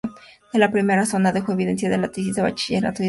[0.51, 2.99] De la primera zona dejó evidencia en las tesis de bachillerato y de doctorado.